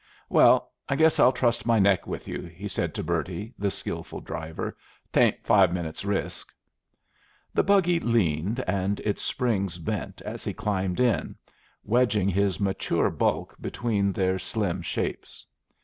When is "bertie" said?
3.03-3.53